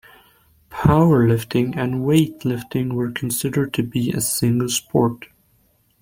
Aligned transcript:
Powerlifting 0.71 1.77
and 1.77 2.03
weightlifting 2.05 2.93
were 2.93 3.11
considered 3.11 3.71
to 3.75 3.83
be 3.83 4.11
a 4.11 4.19
single 4.19 4.67
sport. 4.67 5.27